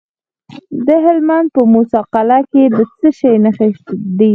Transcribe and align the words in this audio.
د 0.87 0.89
هلمند 1.05 1.47
په 1.55 1.61
موسی 1.73 1.99
قلعه 2.13 2.41
کې 2.51 2.63
د 2.77 2.79
څه 2.97 3.09
شي 3.17 3.33
نښې 3.43 3.67
دي؟ 4.17 4.29